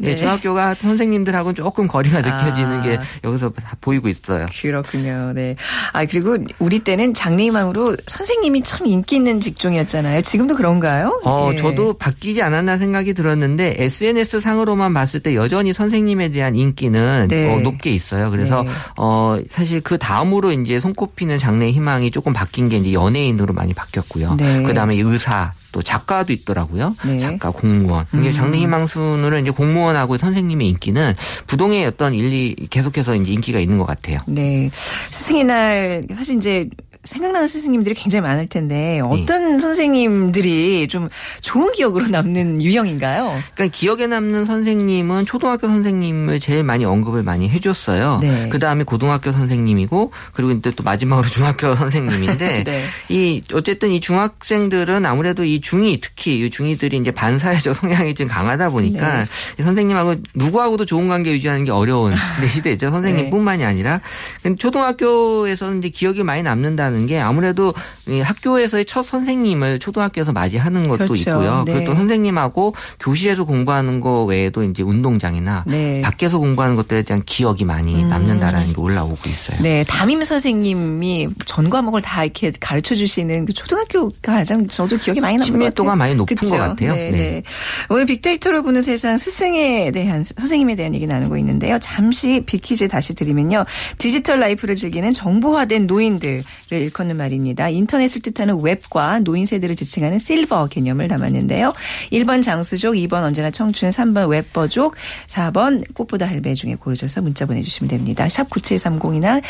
[0.00, 0.10] 네.
[0.10, 2.80] 예, 중학교가 선생님들하고는 조금 거리가 느껴지는 아.
[2.80, 4.46] 게 여기서 다 보이고 있어요.
[4.62, 5.32] 그렇군요.
[5.34, 5.56] 네.
[5.92, 10.20] 아, 그리고 우리 때는 장래희망으로 선생님이 참 인기 있는 직종이었잖아요.
[10.20, 11.20] 지금도 그런가요?
[11.24, 11.56] 어, 예.
[11.56, 17.52] 저도 바뀌지 않았나 생각이 들었는데 SNS 상으로만 봤을 때 여전히 선생님에 대한 인기는 네.
[17.52, 18.30] 어, 높게 있어요.
[18.30, 18.70] 그래서 네.
[18.96, 24.35] 어, 사실 그 다음으로 이제 손꼽히는 장래 희망이 조금 바뀐 게 이제 연예인으로 많이 바뀌었고요.
[24.36, 24.62] 네.
[24.62, 26.96] 그다음에 의사 또 작가도 있더라고요.
[27.04, 27.18] 네.
[27.18, 28.06] 작가, 공무원.
[28.14, 28.32] 이게 음.
[28.32, 31.14] 장래 희망 순으로 이제 공무원하고 선생님의 인기는
[31.46, 34.20] 부동의 어떤 일리 계속해서 이제 인기가 있는 것 같아요.
[34.26, 34.70] 네.
[35.10, 36.68] 스승의 날, 사실 이제
[37.06, 41.08] 생각나는 스승님들이 굉장히 많을 텐데 어떤 선생님들이 좀
[41.40, 43.38] 좋은 기억으로 남는 유형인가요?
[43.54, 48.18] 그러니까 기억에 남는 선생님은 초등학교 선생님을 제일 많이 언급을 많이 해줬어요.
[48.20, 48.48] 네.
[48.50, 52.82] 그 다음에 고등학교 선생님이고 그리고 이제 또 마지막으로 중학교 선생님인데 네.
[53.08, 58.70] 이 어쨌든 이 중학생들은 아무래도 이 중이 특히 이 중이들이 이제 반사회적 성향이 좀 강하다
[58.70, 59.24] 보니까 네.
[59.58, 62.90] 이 선생님하고 누구하고도 좋은 관계 유지하는 게 어려운 네, 시대죠.
[62.90, 64.00] 선생님뿐만이 아니라
[64.42, 67.74] 근데 초등학교에서는 이제 기억이 많이 남는다는 좋아하는 게 아무래도
[68.08, 71.14] 이 학교에서의 첫 선생님을 초등학교에서 맞이하는 것도 그렇죠.
[71.14, 71.64] 있고요.
[71.66, 71.74] 네.
[71.74, 76.00] 그리고 또 선생님하고 교실에서 공부하는 거 외에도 이제 운동장이나 네.
[76.00, 78.08] 밖에서 공부하는 것들에 대한 기억이 많이 음.
[78.08, 79.62] 남는다라는 게 올라오고 있어요.
[79.62, 85.36] 네, 담임 선생님이 전 과목을 다 이렇게 가르쳐 주시는 그 초등학교가 가장 저도 기억이 많이
[85.36, 85.70] 남는 것 같아요.
[85.74, 86.50] 친밀도가 많이 높은 그쵸?
[86.50, 86.94] 것 같아요.
[86.94, 87.16] 네, 네.
[87.16, 87.42] 네.
[87.90, 91.78] 오늘 빅데이터로 보는 세상 스승에 대한 선생님에 대한 얘기 나누고 있는데요.
[91.80, 93.64] 잠시 빅퀴즈 다시 드리면요.
[93.98, 96.44] digital life를 즐기는 정보화된 노인들을
[96.86, 97.68] 일컫는 말입니다.
[97.68, 101.72] 인터넷을 뜻하는 웹과 노인 세대를 지칭하는 실버 개념을 담았는데요.
[102.12, 104.94] 1번 장수족, 2번 언제나 청춘, 3번 웹버족,
[105.28, 108.28] 4번 꽃보다 할배 중에 고르셔서 문자 보내주시면 됩니다.
[108.28, 109.42] 샵 9730이나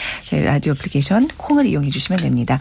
[0.44, 2.59] 라디오 애플리케이션 콩을 이용해 주시면 됩니다.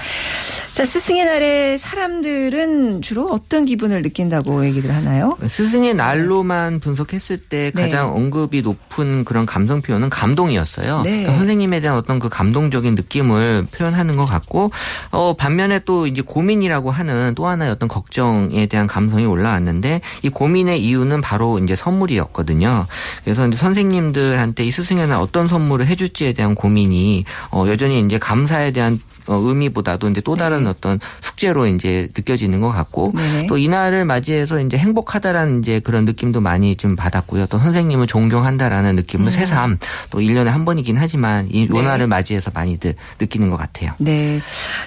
[0.73, 5.37] 자, 스승의 날에 사람들은 주로 어떤 기분을 느낀다고 얘기를 하나요?
[5.45, 7.81] 스승의 날로만 분석했을 때 네.
[7.83, 11.01] 가장 언급이 높은 그런 감성 표현은 감동이었어요.
[11.03, 11.09] 네.
[11.09, 14.64] 그러니까 선생님에 대한 어떤 그 감동적인 느낌을 표현하는 것 같고,
[15.11, 20.81] 어, 반면에 또 이제 고민이라고 하는 또 하나의 어떤 걱정에 대한 감성이 올라왔는데 이 고민의
[20.83, 22.85] 이유는 바로 이제 선물이었거든요.
[23.23, 28.71] 그래서 이제 선생님들한테 이 스승의 날 어떤 선물을 해줄지에 대한 고민이 어, 여전히 이제 감사에
[28.71, 30.69] 대한 어, 의미보다도 이제 또 다른 네.
[30.69, 33.47] 어떤 숙제로 이제 느껴지는 것 같고 네네.
[33.47, 37.45] 또 이날을 맞이해서 이제 행복하다라는 이제 그런 느낌도 많이 좀 받았고요.
[37.47, 39.77] 또 선생님을 존경한다라는 느낌을 새삼
[40.09, 41.67] 또 1년에 한 번이긴 하지만 이 음.
[41.71, 41.79] 네.
[41.79, 43.91] 요날을 맞이해서 많이들 느끼는 것 같아요.
[43.99, 44.39] 네.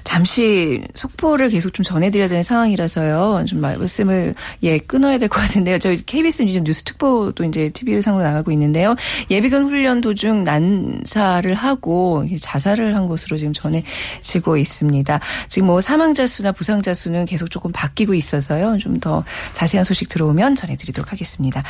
[0.05, 3.44] 잠시 속보를 계속 좀 전해드려야 되는 상황이라서요.
[3.46, 5.79] 좀 말씀을 예 끊어야 될 것 같은데요.
[5.79, 8.94] 저희 KBS 뉴스 특보도 이제 TV를 상으로 나가고 있는데요.
[9.31, 13.85] 예비군 훈련 도중 난사를 하고 자살을 한 것으로 지금 전해
[14.29, 15.21] 지고 있습니다.
[15.49, 18.77] 지금 뭐 사망자 수나 부상자 수는 계속 조금 바뀌고 있어서요.
[18.79, 21.62] 좀 더 자세한 소식 들어오면 전해드리도록 하겠습니다.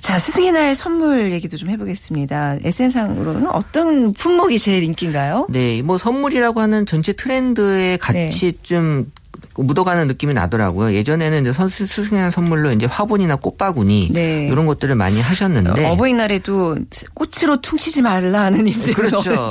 [0.00, 2.58] 자, 스승의 날 선물 얘기도 좀 해보겠습니다.
[2.62, 5.46] SN상으로는 어떤 품목이 제일 인기인가요?
[5.50, 8.58] 네, 뭐 선물이라고 하는 전체 트렌드에 같이 네.
[8.62, 9.10] 좀
[9.62, 10.94] 묻어가는 느낌이 나더라고요.
[10.94, 14.48] 예전에는 이제 선 스승의 선물로 이제 화분이나 꽃바구니 네.
[14.50, 16.76] 이런 것들을 많이 하셨는데 어버이날에도
[17.14, 19.30] 꽃으로 퉁치지 말라는 이제 그렇죠.
[19.30, 19.48] 뭐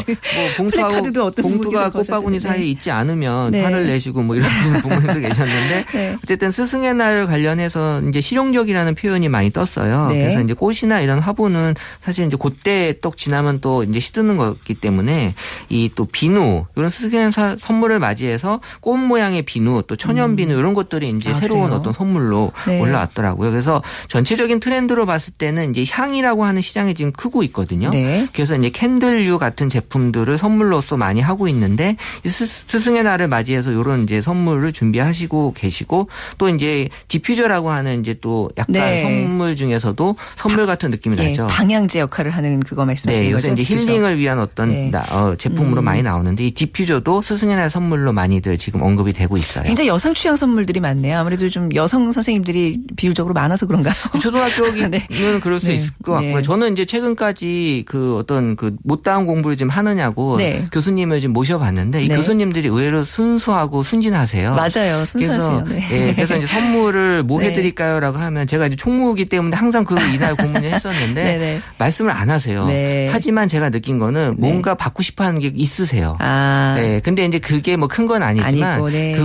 [0.58, 2.40] 봉투하고 봉투가 꽃바구니.
[2.40, 3.64] 사이에 있지 않으면 네.
[3.64, 4.48] 화를 내시고 뭐 이런
[4.82, 6.18] 부모님도 계셨는데 네.
[6.24, 10.08] 어쨌든 스승의 날 관련해서 이제 실용적이라는 표현이 많이 떴어요.
[10.10, 10.22] 네.
[10.24, 15.34] 그래서 이제 꽃이나 이런 화분은 사실 이제 그때 떡 지나면 또 이제 시드는 거기 때문에
[15.70, 20.74] 이 또 비누 이런 스승의 사- 선물을 맞이해서 꽃 모양의 비누 또 천연 비누 이런
[20.74, 21.80] 것들이 이제 아, 새로운 그래요?
[21.80, 22.80] 어떤 선물로 네.
[22.80, 23.52] 올라왔더라고요.
[23.52, 27.90] 그래서 전체적인 트렌드로 봤을 때는 이제 향이라고 하는 시장이 지금 크고 있거든요.
[27.90, 28.28] 네.
[28.34, 34.22] 그래서 이제 candle류 같은 제품들을 선물로서 많이 하고 있는데 스- 스승의 날을 맞이해서 이런 이제
[34.22, 39.02] 선물을 준비하시고 계시고 또 이제 디퓨저라고 하는 이제 또 약간 네.
[39.04, 41.48] 선물 중에서도 선물 같은 느낌이 예, 나죠.
[41.48, 43.62] 방향제 역할을 하는 그거 네, 말씀하시는 요새 거죠?
[43.62, 43.92] 이제 디퓨저.
[43.92, 44.92] 힐링을 위한 어떤 네.
[44.92, 49.64] 나- 어, 제품으로 많이 나오는데 이 디퓨저도 스승의 날 선물로 많이들 지금 언급이 되고 있어요.
[49.78, 51.20] 굉장히 여성 취향 선물들이 많네요.
[51.20, 53.94] 아무래도 좀 여성 선생님들이 비율적으로 많아서 그런가요?
[54.20, 55.08] 초등학교는 네.
[55.40, 55.76] 그럴 수 네.
[55.76, 56.38] 있을 것 같고요.
[56.38, 56.42] 네.
[56.42, 60.66] 저는 이제 최근까지 그 어떤 그 못다한 공부를 지금 하느냐고 네.
[60.72, 62.16] 교수님을 지금 모셔봤는데 이 네.
[62.16, 64.56] 교수님들이 의외로 순수하고 순진하세요.
[64.56, 65.06] 맞아요.
[65.06, 65.64] 순수하세요.
[65.68, 66.08] 그래서 네.
[66.10, 67.50] 예, 그래서 이제 선물을 뭐 네.
[67.52, 71.62] 해드릴까요라고 하면 제가 이제 총무이기 때문에 항상 그 이날 고민을 했었는데.
[71.78, 72.66] 말씀을 안 하세요.
[72.66, 73.10] 네.
[73.12, 74.48] 하지만 제가 느낀 거는 네.
[74.50, 76.18] 뭔가 받고 싶어하는 게 있으세요.
[76.20, 76.74] 아.
[76.78, 79.16] 네, 근데 이제 그게 뭐 큰 건 아니지만 아니고, 네.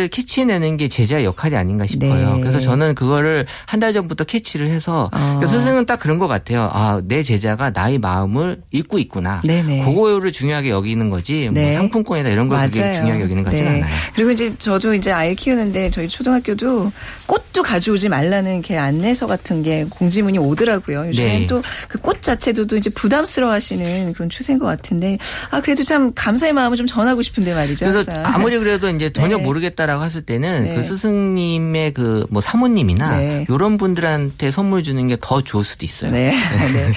[0.00, 2.34] 그거를 캐치해내는 게 제자의 역할이 아닌가 싶어요.
[2.36, 2.40] 네.
[2.40, 5.36] 그래서 저는 그거를 한 달 전부터 캐치를 해서 어.
[5.38, 6.68] 그래서 스승은 딱 그런 것 같아요.
[6.70, 9.40] 아, 내 제자가 나의 마음을 읽고 있구나.
[9.42, 9.86] 네네.
[9.86, 11.48] 그거를 중요하게 여기는 거지.
[11.50, 11.62] 네.
[11.64, 13.82] 뭐 상품권이다 이런 걸 그게 중요하게 여기는 것 같지는 네.
[13.82, 13.94] 않아요.
[14.14, 16.92] 그리고 이제 저도 이제 아이 키우는데 저희 초등학교도
[17.24, 21.06] 꽃도 가져오지 말라는 이렇게 안내서 같은 게 공지문이 오더라고요.
[21.08, 21.46] 요즘엔 네.
[21.46, 25.16] 또그 꽃 자체도 또 이제 부담스러워 하시는 그런 추세인 것 같은데
[25.50, 27.86] 아, 그래도 참 감사의 마음을 좀 전하고 싶은데 말이죠.
[27.86, 28.34] 그래서 항상.
[28.34, 29.42] 아무리 그래도 이제 전혀 네.
[29.42, 30.76] 모르겠다 라고 했을 때는 네.
[30.76, 33.46] 그 스승님의 그 뭐 사모님이나 네.
[33.48, 36.12] 이런 분들한테 선물 주는 게 더 좋을 수도 있어요.
[36.12, 36.30] 네.
[36.72, 36.92] 네.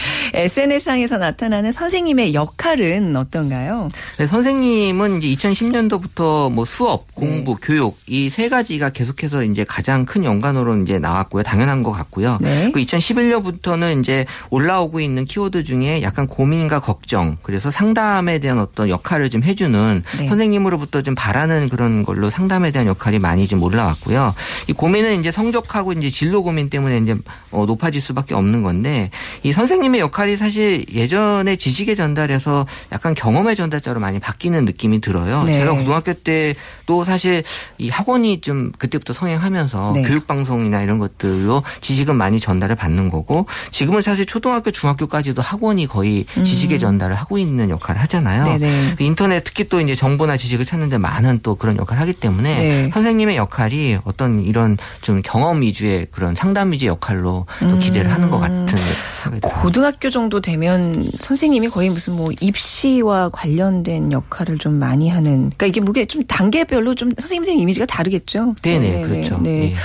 [0.46, 3.88] SNS상에서 나타나는 선생님의 역할은 어떤가요?
[4.18, 7.28] 네, 선생님은 이제 2010년도부터 뭐 수업, 네.
[7.28, 11.44] 공부, 교육 이 세 가지가 계속해서 이제 가장 큰 연관으로 이제 나왔고요.
[11.44, 12.38] 당연한 것 같고요.
[12.42, 12.72] 네.
[12.74, 19.30] 그 2011년부터는 이제 올라오고 있는 키워드 중에 약간 고민과 걱정, 그래서 상담에 대한 어떤 역할을
[19.30, 20.28] 좀 해주는 네.
[20.28, 24.34] 선생님으로부터 좀 바라는 그런 걸로 상담에 대한 대한 역할이 많이 좀 올라왔고요.
[24.68, 27.16] 이 고민은 이제 성적하고 이제 진로 고민 때문에 이제
[27.52, 29.10] 어, 높아질 수밖에 없는 건데
[29.42, 35.44] 이 선생님의 역할이 사실 예전에 지식의 전달에서 약간 경험의 전달자로 많이 바뀌는 느낌이 들어요.
[35.44, 35.54] 네.
[35.54, 37.44] 제가 고등학교 때도 사실
[37.78, 40.02] 이 학원이 좀 그때부터 성행하면서 네.
[40.04, 46.26] 교육 방송이나 이런 것들로 지식은 많이 전달을 받는 거고 지금은 사실 초등학교 중학교까지도 학원이 거의
[46.44, 48.46] 지식의 전달을 하고 있는 역할을 하잖아요.
[48.46, 48.60] 음.
[48.60, 48.96] 네네.
[49.00, 52.73] 인터넷 특히 또 이제 정보나 지식을 찾는데 많은 또 그런 역할을 하기 때문에 네.
[52.92, 57.70] 선생님의 역할이 어떤 이런 좀 경험 위주의 그런 상담 위주의 역할로 음.
[57.70, 59.62] 또 기대를 하는 것 같은 생각이 들어요.
[59.62, 65.52] 고등학교 정도 되면 선생님이 거의 무슨 뭐 입시와 관련된 역할을 좀 많이 하는.
[65.52, 68.56] 그러니까 이게 뭐게 좀 단계별로 좀 선생님들의 이미지가 다르겠죠.
[68.62, 69.38] 네네, 그렇죠.
[69.40, 69.72] 네.
[69.72, 69.76] 예.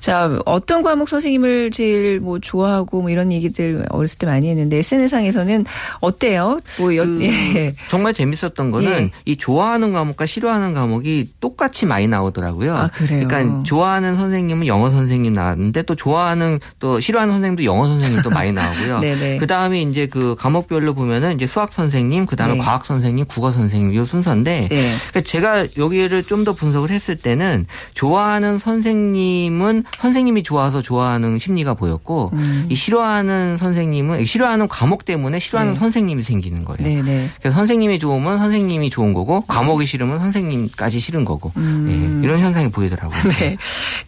[0.00, 5.64] 자, 어떤 과목 선생님을 제일 뭐 좋아하고 뭐 이런 얘기들 어렸을 때 많이 했는데 SNS상에서는
[6.00, 6.60] 어때요?
[6.78, 7.74] 뭐 여, 그 예.
[7.88, 9.10] 정말 재밌었던 거는 예.
[9.24, 12.76] 이 좋아하는 과목과 싫어하는 과목이 똑같이 많이 나오 더라고요.
[12.76, 13.26] 아, 그래요?
[13.26, 18.52] 그러니까 좋아하는 선생님은 영어 선생님 나왔는데 또 좋아하는 또 싫어하는 선생님도 영어 선생님 또 많이
[18.52, 19.00] 나오고요.
[19.00, 19.38] 네네.
[19.40, 22.58] 그 다음에 이제 그 과목별로 보면은 이제 수학 선생님, 그 다음에 네.
[22.58, 24.92] 과학 선생님, 국어 선생님 이 순서인데 네.
[25.10, 32.30] 그러니까 제가 여기를 좀 더 분석을 했을 때는 좋아하는 선생님은 선생님이 좋아서 좋아하는 심리가 보였고
[32.32, 32.66] 음.
[32.68, 35.78] 이 싫어하는 선생님은 싫어하는 과목 때문에 싫어하는 네.
[35.78, 36.82] 선생님이 생기는 거예요.
[36.82, 37.30] 네네.
[37.38, 41.86] 그래서 선생님이 좋으면 선생님이 좋은 거고 과목이 싫으면 선생님까지 싫은 거고 음.
[42.20, 43.18] 예, 이런 현상이 보이더라고요.
[43.38, 43.56] 네.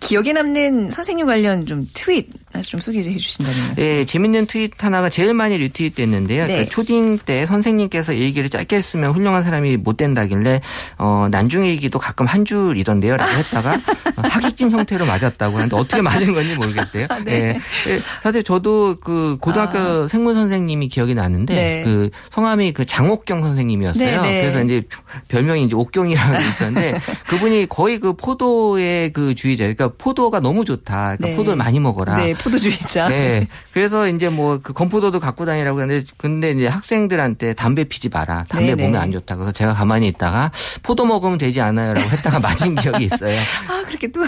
[0.00, 3.74] 기억에 남는 선생님 관련 좀 트윗 하나 좀 소개해 주신다면요.
[3.78, 6.46] 예, 재밌는 트윗 하나가 제일 많이 리트윗됐는데요.
[6.46, 6.64] 네.
[6.64, 10.60] 그 초딩 때 선생님께서 얘기를 짧게 했으면 훌륭한 사람이 못 된다길래
[10.98, 13.74] 어, 난중 일기도 가끔 한 줄이던데요라고 했다가
[14.16, 17.06] 어, 하객진 형태로 맞았다고 하는데 어떻게 맞은 건지 모르겠대요.
[17.24, 17.32] 네.
[17.32, 17.48] 예.
[17.92, 21.82] 예, 사실 저도 그 고등학교 생문 선생님이 기억이 나는데 네.
[21.84, 24.22] 그 성함이 그 장옥경 선생님이었어요.
[24.22, 24.40] 네, 네.
[24.42, 24.82] 그래서 이제
[25.28, 29.64] 별명이 이제 옥경이라고 있었는데 그분이 거의 그 포도의 그 주의자.
[29.64, 31.16] 그러니까 포도가 너무 좋다.
[31.16, 31.36] 그러니까 네.
[31.36, 32.16] 포도를 많이 먹어라.
[32.16, 33.08] 네, 포도 주의자.
[33.08, 33.46] 네.
[33.72, 38.44] 그래서 이제 뭐 그 건포도도 갖고 다니라고 하는데 근데 이제 학생들한테 담배 피지 마라.
[38.48, 38.74] 담배.
[38.74, 39.36] 몸에 안 좋다.
[39.36, 40.50] 그래서 제가 가만히 있다가
[40.82, 43.40] 포도 먹으면 되지 않아요라고 했다가 맞은 기억이 있어요.
[43.68, 44.20] 아, 그렇게 또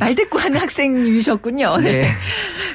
[0.00, 1.76] 말대꾸 하는 학생이셨군요.
[1.78, 1.92] 네.
[1.92, 2.10] 네.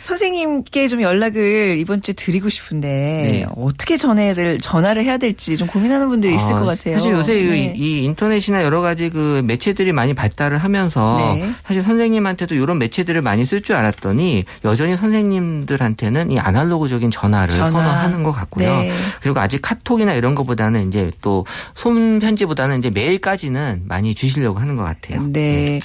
[0.01, 2.87] 선생님께 좀 연락을 이번 주에 드리고 싶은데
[3.31, 3.45] 네.
[3.55, 6.95] 어떻게 전화를 전화를 해야 될지 좀 고민하는 분들이 있을 아, 것 같아요.
[6.95, 7.73] 사실 요새 이- 네.
[7.77, 11.49] 이 인터넷이나 여러 가지 그 매체들이 많이 발 달을 하면서 네.
[11.63, 17.71] 사실 선생님한테도 이런 매체들을 많이 쓸 줄 알았더니 여전히 선생님들한테는 이 아날로그적인 전화를 전화.
[17.71, 18.67] 선호하는 것 같고요.
[18.67, 18.91] 네.
[19.21, 25.23] 그리고 아직 카톡이나 이런 것보다는 이제 또 손편지보다는 이제 메일까지는 많이 주시려고 하는 것 같아요.
[25.31, 25.79] 네.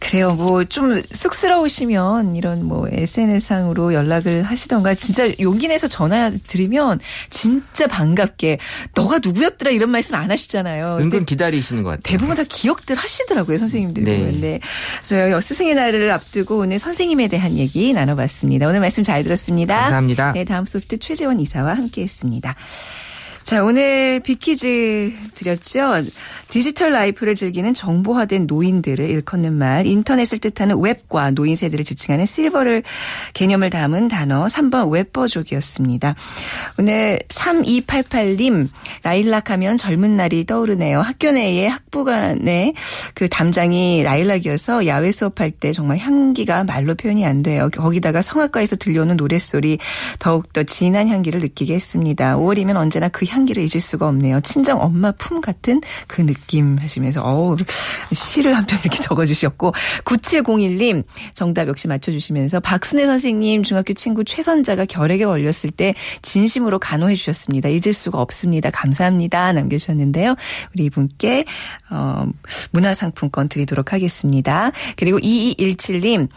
[0.00, 0.34] 그래요.
[0.34, 8.58] 뭐 좀 쑥스러우시면 이런 뭐 SNS상으로 연락을 하시던가 진짜 용기 내서 전화 드리면 진짜 반갑게
[8.94, 10.98] 너가 누구였더라 이런 말씀 안 하시잖아요.
[11.00, 12.02] 은근 기다리시는 것 같아요.
[12.04, 14.18] 대부분 다 기억들 하시더라고요, 선생님 들이 네.
[14.18, 14.40] 보면.
[14.40, 14.60] 네.
[15.04, 18.68] 저희 스승의 날을 앞두고 오늘 선생님에 대한 얘기 나눠봤습니다.
[18.68, 19.76] 오늘 말씀 잘 들었습니다.
[19.76, 20.32] 감사합니다.
[20.32, 22.54] 네, 다음 소프트 최재원 이사와 함께 했습니다.
[23.44, 26.02] 자, 오늘 big 퀴즈 드렸죠.
[26.48, 32.82] digital life를 즐기는 정보화된 노인들을 일컫는 말, 인터넷을 뜻하는 웹과 노인 세대를 지칭하는 실버를
[33.34, 36.14] 개념을 담은 단어 3번 웹버족이었습니다.
[36.78, 38.68] 오늘 3288님,
[39.02, 41.02] 라일락 하면 젊은 날이 떠오르네요.
[41.02, 42.72] 학교 내에 학부간의
[43.12, 47.68] 그 담장이 라일락이어서 야외 수업할 때 정말 향기가 말로 표현이 안 돼요.
[47.70, 49.78] 거기다가 성악과에서 들려오는 노랫소리
[50.18, 52.38] 더욱더 진한 향기를 느끼게 했습니다.
[52.38, 54.40] 5월이면 언제나 그 향 기를 잊을 수가 없네요.
[54.40, 57.56] 친정 엄마 품 같은 그 느낌 하시면서 어우
[58.12, 65.24] 시를 한 편 이렇게 적어주셨고 9701님 정답 역시 맞춰주시면서 박순애 선생님 중학교 친구 최선자가 결핵에
[65.24, 67.68] 걸렸을 때 진심으로 간호해 주셨습니다.
[67.68, 68.70] 잊을 수가 없습니다.
[68.70, 69.52] 감사합니다.
[69.52, 70.34] 남겨주셨는데요.
[70.74, 71.44] 우리 이분께
[71.90, 72.26] 어,
[72.72, 74.72] 문화상품권 드리도록 하겠습니다.
[74.96, 76.28] 그리고 2217님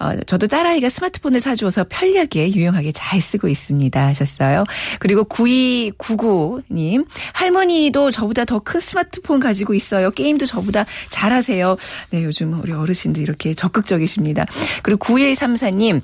[0.00, 4.64] 어, 저도 딸아이가 스마트폰을 사주어서 편리하게 유용하게 잘 쓰고 있습니다 하셨어요.
[4.98, 10.10] 그리고 9299님 할머니도 저보다 더 큰 스마트폰 가지고 있어요.
[10.10, 11.76] 게임도 저보다 잘하세요.
[12.10, 14.46] 네 요즘 우리 어르신들 이렇게 적극적이십니다.
[14.82, 16.00] 그리고 9134님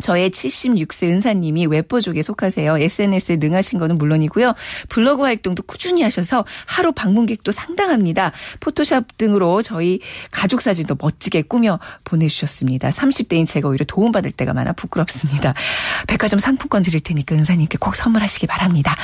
[0.00, 2.78] 저의 76세 은사님이 웹버족에 속하세요.
[2.78, 4.54] SNS에 능하신 거는 물론이고요.
[4.88, 8.32] 블로그 활동도 꾸준히 하셔서 하루 방문객도 상당합니다.
[8.60, 12.90] 포토샵 등으로 저희 가족 사진도 멋지게 꾸며 보내주셨습니다.
[12.90, 15.54] 30대인 제가 오히려 도움받을 때가 많아 부끄럽습니다.
[16.06, 18.94] 백화점 상품권 드릴 테니까 은사님께 꼭 선물하시기 바랍니다.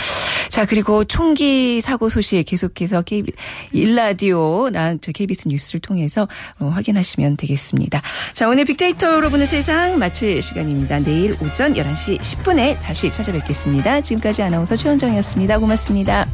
[0.50, 3.36] 자 그리고 총기 사고 소식 계속해서 KBS
[3.72, 6.28] 일라디오 저 KBS 뉴스를 통해서
[6.58, 8.02] 어, 확인하시면 되겠습니다.
[8.32, 10.85] 자 오늘 빅데이터로 보는 세상 마칠 시간입니다.
[10.86, 14.00] 내일 오전 11시 10분에 다시 찾아뵙겠습니다.
[14.00, 15.58] 지금까지 아나운서 최현정이었습니다.
[15.58, 16.26] 고맙습니다.